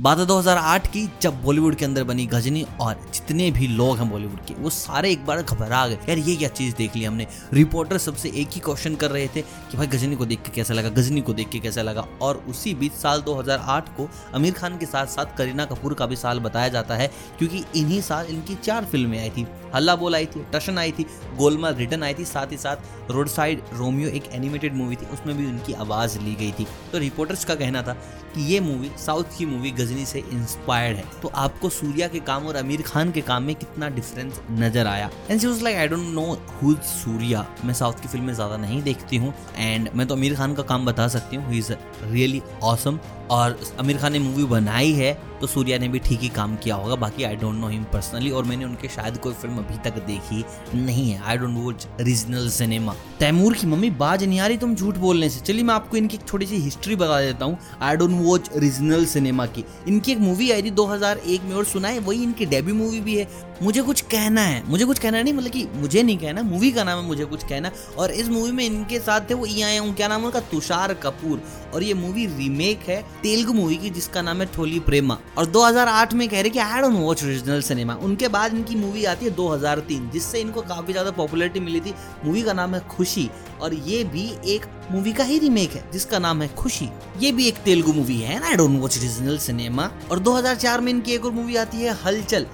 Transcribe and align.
बात 0.00 0.18
है 0.18 0.26
2008 0.26 0.86
की 0.86 1.08
जब 1.22 1.42
बॉलीवुड 1.42 1.74
के 1.74 1.84
अंदर 1.84 2.04
बनी 2.04 2.26
गजनी 2.26 2.66
और 2.80 2.94
जितने 3.14 3.50
भी 3.50 3.66
लोग 3.66 3.98
हैं 3.98 4.10
बॉलीवुड 4.10 4.40
के, 4.46 4.54
वो 4.54 4.70
सारे 4.70 5.10
एक 5.10 5.26
बार 5.26 5.42
घबरा 5.42 5.86
गए। 5.88 5.94
यार, 5.94 6.18
ये 6.18 6.36
क्या 6.36 6.48
चीज़ 6.48 6.74
देख 6.74 6.96
ली 6.96 7.04
हमने? 7.04 7.26
रिपोर्टर 7.52 7.98
सबसे 7.98 8.28
एक 8.28 8.48
ही 8.48 8.60
क्वेश्चन 8.60 8.94
कर 8.94 9.10
रहे 9.10 9.28
थे 9.28 9.42
कि 9.42 9.76
भाई 9.76 9.86
गजनी 9.86 10.16
को 10.16 10.26
देख 10.26 10.42
के 10.42 10.50
कैसा 10.50 10.74
लगा, 10.74 10.88
गजनी 10.88 11.20
को 11.20 11.32
देख 11.32 11.48
के 11.48 11.58
कैसा 11.58 11.82
लगा। 11.82 12.06
और 12.22 12.44
उसी 12.48 12.74
बीच 12.74 12.92
साल 12.92 13.20
2008 13.20 13.88
को 13.88 14.08
आमिर 14.34 14.52
खान 14.52 14.78
के 14.78 14.86
साथ 14.86 15.06
साथ 15.06 15.36
करीना 15.38 15.64
कपूर 15.64 15.94
का 15.94 16.06
भी 16.06 16.16
साल 16.16 16.40
बताया 16.40 16.68
जाता 16.68 16.94
है, 16.94 17.10
क्योंकि 17.38 17.64
इन्हीं 17.76 18.00
साल 18.00 18.26
इनकी 18.26 18.54
चार 18.54 18.84
फ़िल्में 18.84 19.18
आई 19.20 19.30
थी। 19.30 19.46
हल्ला 19.74 19.96
बोल 19.96 20.14
आई 20.14 20.26
थी, 20.26 20.44
टशन 20.54 20.78
आई 20.78 20.92
थी, 20.92 21.06
गोलमाल 21.36 21.74
रिटर्न 21.74 22.02
आई 22.02 22.14
थी, 22.14 22.24
साथ 22.24 22.52
ही 22.52 22.56
साथ 22.56 23.10
रोड 23.10 23.28
साइड 23.28 23.62
रोमियो 23.72 24.08
एक 24.08 24.28
एनिमेटेड 24.32 24.74
मूवी 24.74 24.96
थी, 24.96 25.06
उसमें 25.06 25.36
भी 25.36 25.46
उनकी 25.46 25.72
आवाज़ 25.72 26.18
ली 26.18 26.34
गई 26.34 26.52
थी। 26.52 26.66
तो 26.92 26.98
रिपोर्टर्स 26.98 27.44
का 27.44 27.54
कहना 27.54 27.82
था 27.82 27.92
कि 28.34 28.42
ये 28.42 28.60
मूवी 28.60 28.90
साउथ 28.98 29.24
की 29.38 29.46
मूवी 29.46 29.70
गजनी 29.84 30.04
से 30.06 30.18
इंस्पायर्ड 30.32 30.96
है। 30.96 31.04
तो 31.22 31.28
आपको 31.36 31.68
सूर्या 31.70 32.08
के 32.08 32.20
काम 32.22 32.46
और 32.46 32.56
आमिर 32.56 32.82
खान 32.82 33.10
के 33.12 33.20
काम 33.22 33.42
में 33.42 33.54
कितना 33.54 33.88
डिफरेंस 33.90 34.40
नज़र 34.52 34.86
आया? 34.86 35.10
And 35.30 35.40
she 35.40 35.62
like 35.62 35.76
I 35.76 35.88
don't 35.88 36.14
know 36.14 36.26
who 36.52 36.74
Suriya. 36.84 37.46
मैं 37.64 37.74
साउथ 37.74 38.00
की 38.02 38.08
फ़िल्में 38.08 38.32
ज़्यादा 38.34 38.56
नहीं 38.56 38.82
देखती 38.82 39.16
हूँ। 39.16 39.34
एंड 39.56 39.88
मैं 39.94 40.06
तो 40.06 40.14
आमिर 40.14 40.34
खान 40.36 40.54
का 40.54 40.62
काम 40.64 40.86
बता 40.86 41.08
सकती 41.08 41.36
हूँ। 41.36 41.50
ही 41.50 41.58
इज़ 41.58 41.72
रियली 42.04 42.42
ऑसम 42.62 42.98
और 43.30 43.58
आमिर 43.80 43.98
खान 43.98 44.12
ने 44.12 44.18
मूवी 44.18 44.44
बनाई 44.46 44.92
है 44.92 45.12
तो 45.40 45.46
सूर्या 45.46 45.78
ने 45.78 45.88
भी 45.88 45.98
ठीक 45.98 46.20
ही 46.20 46.28
काम 46.28 46.56
किया 46.56 46.74
होगा। 46.74 46.94
बाकी 46.96 47.24
I 47.24 47.36
don't 47.36 47.54
know 47.54 47.68
him 47.68 47.84
personally 47.92 48.30
और 48.30 48.44
मैंने 48.44 48.64
उनके 48.64 48.88
शायद 48.88 49.16
कोई 49.18 49.32
फ़िल्म 49.34 49.58
अभी 49.58 49.78
तक 49.84 49.98
देखी 50.06 50.44
नहीं 50.76 51.10
है। 51.10 51.20
I 51.22 51.38
don't 51.38 51.56
watch 51.56 51.86
regional 52.00 52.48
cinema 52.50 52.94
Taimur 53.20 53.54
की 53.54 53.66
मम्मी, 53.66 53.90
बाज 53.92 54.24
नहीं 54.24 54.40
आ 54.40 54.46
रही 54.46 54.56
तुम 54.56 54.74
झूठ 54.74 54.96
बोलने 54.96 55.28
से। 55.30 55.40
चलिए 55.40 55.62
मैं 55.62 55.74
आपको 55.74 55.96
इनकी 55.96 56.16
एक 56.16 56.26
छोटी 56.28 56.46
सी 56.46 56.56
हिस्ट्री 56.58 56.96
बता 56.96 57.20
देता 57.20 57.44
हूँ। 57.44 57.58
I 57.80 57.96
don't 57.96 58.20
watch 58.20 58.50
regional 58.56 59.04
cinema 59.06 59.46
की। 59.46 59.64
इनकी 59.88 60.12
एक 60.12 60.18
मूवी 60.18 60.50
आई 60.50 60.62
थी 60.62 60.70
2001 60.72 61.42
में, 61.42 61.54
और 61.54 61.64
सुना 61.64 61.88
है, 61.88 61.98
वही 62.00 62.22
इनकी 62.22 62.46
डेब्यू 62.46 62.74
मूवी 62.74 63.00
भी 63.00 63.16
है। 63.16 63.28
मुझे 63.62 63.82
कुछ 63.82 64.00
कहना 64.02 64.40
है, 64.40 64.62
मुझे 64.68 64.84
कुछ 64.84 64.98
कहना 64.98 65.22
नहीं 65.22 65.32
मतलब 65.34 65.50
कि 65.50 65.66
मुझे 65.74 66.02
नहीं 66.02 66.16
कहना 66.18 66.42
मूवी 66.42 66.70
का 66.72 66.84
नाम 66.84 66.98
है, 66.98 67.06
मुझे 67.06 67.24
कुछ 67.24 67.42
कहना 67.44 67.70
और 67.98 68.10
इस 68.12 68.28
मूवी 68.28 68.52
में 68.52 68.64
इनके 68.64 68.98
साथ 69.00 69.28
थे 69.30 69.34
वो 69.34 69.46
ई 69.46 69.60
आए 69.62 69.78
क्या 69.92 70.08
नाम 70.08 70.20
है 70.20 70.26
उनका, 70.26 70.40
तुषार 70.42 70.94
कपूर। 70.94 71.42
और 71.74 71.82
ये 71.82 71.94
मूवी 71.94 72.26
रीमेक 72.28 72.88
है, 72.88 73.00
तेलुगु 73.22 73.52
मूवी 73.52 73.76
की, 73.76 73.90
जिसका 73.90 74.22
नाम 74.22 74.40
है 74.40 74.46
ठोली 74.54 74.80
प्रेमा। 74.80 75.18
और 75.38 75.46
2008 75.46 76.14
में 76.14 76.28
कह 76.28 76.40
रहे 76.40 76.50
कि 76.50 76.58
I 76.58 76.80
don't 76.80 76.94
watch 76.94 77.24
original 77.24 77.60
cinema 77.62 77.94
उनके 78.04 78.28
बाद 78.28 78.54
इनकी 78.54 78.74
मूवी 78.76 79.04
आती 79.04 79.26
है 79.26 79.34
2003 79.36 80.10
जिससे 80.10 80.40
इनको 80.40 80.60
काफ़ी 80.62 80.92
ज़्यादा 80.92 81.10
पॉपुलरिटी 81.12 81.60
मिली 81.60 81.80
थी। 81.80 81.94
मूवी 82.24 82.42
का 82.42 82.52
नाम 82.52 82.74
है 82.74 82.80
खुशी। 82.88 83.28
और 83.64 83.74
ये 83.74 84.02
भी 84.04 84.22
एक 84.46 84.66
मूवी 84.90 85.12
का 85.12 85.24
ही 85.24 85.38
रीमेक 85.38 85.70
है, 85.70 85.84
जिसका 85.92 86.18
नाम 86.18 86.42
है 86.42 86.48
खुशी। 86.54 86.88
ये 87.18 87.30
भी 87.32 87.46
एक 87.48 87.58
तेलुगु 87.64 87.92
मूवी 87.92 88.16
है 88.16 88.42
I 88.42 88.56
don't 88.56 88.80
watch 88.80 88.98
original 88.98 89.38
cinema 89.38 89.90
और 90.10 90.18
2004 90.18 90.80
में 90.80 90.92
इनकी 90.92 91.12
एक 91.12 91.24
और 91.24 91.32
मूवी 91.32 91.56
आती 91.56 91.82
है, 91.82 91.94
हलचल, 92.04 92.46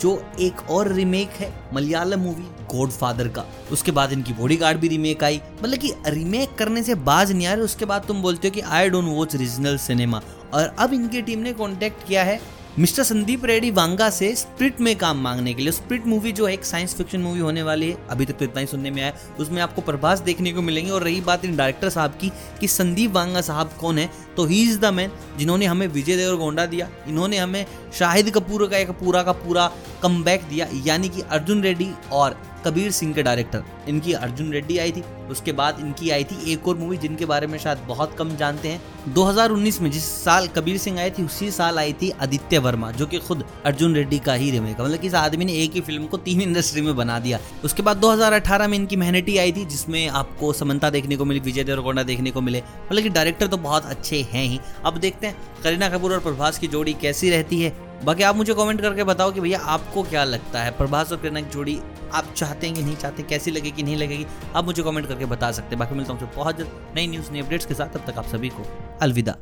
जो 0.00 0.22
एक 0.40 0.60
और 0.70 0.92
रीमेक 0.92 1.30
है, 1.30 1.52
मलयालम 1.74 2.20
मूवी 2.20 2.44
गॉड 2.72 2.90
फादर 2.90 3.28
का। 3.28 3.44
उसके 3.72 3.90
बाद 3.90 4.12
इनकी 4.12 4.32
बॉडी 4.32 4.56
गार्ड 4.56 4.78
भी 4.78 4.88
रीमेक 4.88 5.24
आई। 5.24 5.40
मतलब 5.62 5.78
कि 5.78 5.92
रीमेक 6.06 6.54
करने 6.54 6.82
से 6.82 6.94
बाज 6.94 7.32
नहीं 7.32 7.46
आ 7.46 7.54
रहे, 7.54 7.64
उसके 7.64 7.84
बाद 7.84 8.04
तुम 8.08 8.22
बोलते 8.22 8.48
हो 8.48 8.54
कि 8.54 8.60
I 8.60 8.88
don't 8.88 9.08
watch 9.08 9.36
regional 9.36 9.78
cinema 9.78 10.22
और 10.54 10.74
अब 10.78 10.92
इनकी 10.92 11.22
टीम 11.22 11.38
ने 11.38 11.52
कॉन्टेक्ट 11.52 12.06
किया 12.08 12.24
है 12.24 12.40
मिस्टर 12.78 13.02
संदीप 13.02 13.44
रेड्डी 13.44 13.70
वांगा 13.70 14.08
से 14.10 14.34
स्प्रिट 14.36 14.80
में 14.80 14.94
काम 14.96 15.20
मांगने 15.20 15.54
के 15.54 15.62
लिए, 15.62 15.72
स्प्रिट 15.72 16.06
मूवी 16.06 16.32
जो 16.32 16.48
एक 16.48 16.64
साइंस 16.64 16.94
फिक्शन 16.94 17.20
मूवी 17.20 17.40
होने 17.40 17.62
वाली 17.62 17.88
है। 17.90 17.96
अभी 18.10 18.24
तक 18.26 18.32
तो 18.32 18.44
इतना 18.44 18.60
ही 18.60 18.66
सुनने 18.66 18.90
में 18.90 19.02
आया। 19.02 19.12
उसमें 19.40 19.60
आपको 19.62 19.82
प्रभास 19.82 20.20
देखने 20.20 20.52
को 20.52 20.62
मिलेंगे 20.62 20.90
और 20.90 21.02
रही 21.02 21.20
बात 21.20 21.44
इन 21.44 21.56
डायरेक्टर 21.56 21.88
साहब 21.88 22.10
की 22.10 22.30
कि 22.60 22.68
संदीप 22.68 23.10
वांगा 23.10 23.40
साहब 23.40 23.72
कौन 23.80 23.98
है 23.98 24.08
तो 24.36 24.44
ही 24.44 24.62
इज़ 24.62 24.78
द 24.80 24.92
मैन 24.94 25.12
जिन्होंने 25.38 25.66
हमें 25.66 25.86
विजय 25.88 26.16
देवर 26.16 26.36
गोंडा 26.36 26.66
दिया। 26.66 26.88
इन्होंने 27.08 27.38
हमें 27.38 27.64
शाहिद 27.98 28.30
कपूर 28.30 28.66
का 28.68 28.76
एक 28.76 28.90
पूरा 28.94 29.22
का 29.22 29.32
पूरा 29.34 29.70
कम 30.02 30.22
दिया, 30.24 30.68
यानी 30.86 31.08
कि 31.08 31.20
अर्जुन 31.20 31.62
रेड्डी 31.62 31.90
और 32.12 32.40
कबीर 32.64 32.90
सिंह 32.90 33.12
के 33.14 33.22
डायरेक्टर 33.22 33.62
इनकी 33.88 34.12
अर्जुन 34.12 34.50
रेड्डी 34.52 34.78
आई 34.78 34.92
थी, 34.92 35.02
उसके 35.30 35.52
बाद 35.52 35.76
इनकी 35.80 36.10
आई 36.10 36.24
थी 36.24 36.52
एक 36.52 36.68
और 36.68 36.76
मूवी 36.76 36.96
जिनके 36.96 37.26
बारे 37.26 37.46
में 37.46 37.58
शायद 37.58 37.78
बहुत 37.78 38.16
कम 38.18 38.34
जानते 38.36 38.68
हैं। 38.68 39.12
2019 39.14 39.80
में 39.80 39.90
जिस 39.90 40.04
साल 40.24 40.46
कबीर 40.48 40.78
सिंह 40.78 41.00
आई 41.00 41.10
थी, 41.10 41.24
उसी 41.24 41.50
साल 41.50 41.78
आई 41.78 41.92
थी 41.92 42.10
आदित्य 42.10 42.58
वर्मा, 42.58 42.90
जो 42.90 43.06
कि 43.06 43.18
खुद 43.18 43.44
अर्जुन 43.64 43.94
रेड्डी 43.94 44.18
का 44.18 44.34
ही 44.34 44.50
रिमेक 44.50 44.80
मतलब 44.80 45.04
इस 45.04 45.14
आदमी 45.14 45.44
ने 45.44 45.52
एक 45.54 45.72
ही 45.72 45.80
फ़िल्म 45.80 46.06
को 46.06 46.16
तीन 46.16 46.40
इंडस्ट्री 46.40 46.82
में 46.82 46.94
बना 46.96 47.18
दिया। 47.18 47.38
उसके 47.64 47.82
बाद 47.82 47.96
2018 47.96 48.68
में 48.68 48.78
इनकी 48.78 48.96
मेहनती 48.96 49.38
आई 49.38 49.52
थी, 49.52 49.64
जिसमें 49.64 50.08
आपको 50.08 50.52
समंता 50.52 50.90
देखने 50.90 51.16
को 51.16 51.24
मिली, 51.24 51.40
विजय 51.40 51.64
देवरकोंडा 51.64 52.02
देखने 52.02 52.30
को 52.30 52.40
मिले। 52.40 52.62
मतलब 52.92 53.02
कि 53.02 53.08
डायरेक्टर 53.08 53.46
तो 53.46 53.56
बहुत 53.56 53.86
अच्छे 53.86 54.22
हैं 54.32 54.44
ही। 54.44 54.60
अब 54.84 54.98
देखते 54.98 55.26
हैं, 55.26 55.36
करीना 55.62 55.88
कपूर 55.88 56.12
और 56.12 56.20
प्रभास 56.20 56.58
की 56.58 56.66
जोड़ी 56.66 56.92
कैसी 56.92 57.30
रहती 57.30 57.60
है 57.60 57.87
बाकी 58.04 58.22
आप 58.22 58.36
मुझे 58.36 58.54
कमेंट 58.54 58.80
करके 58.80 59.04
बताओ 59.04 59.32
कि 59.32 59.40
भैया 59.40 59.58
आपको 59.58 60.02
क्या 60.02 60.24
लगता 60.24 60.62
है? 60.62 60.70
प्रभास 60.70 61.12
और 61.12 61.18
किरण 61.18 61.34
की 61.34 61.50
जोड़ी 61.50 61.80
आप 62.12 62.34
चाहते 62.36 62.66
हैं 62.66 62.76
कि 62.76 62.82
नहीं 62.82 62.96
चाहते? 62.96 63.22
कैसी 63.22 63.50
लगेगी 63.50 63.82
नहीं 63.82 63.96
लगेगी? 63.96 64.26
आप 64.54 64.64
मुझे 64.64 64.82
कमेंट 64.82 65.08
करके 65.08 65.24
बता 65.24 65.52
सकते 65.52 65.68
हैं। 65.68 65.78
बाकी 65.78 65.94
मिलता 65.94 66.12
हूँ 66.12 66.30
बहुत 66.36 66.58
जल्द 66.58 66.92
नई 66.94 67.06
न्यूज़ 67.06 67.30
नई 67.32 67.40
अपडेट्स 67.40 67.66
के 67.66 67.74
साथ। 67.74 67.86
तब 67.86 68.10
तक 68.10 68.18
आप 68.18 68.26
सभी 68.26 68.48
को 68.48 68.66
अलविदा। 69.02 69.36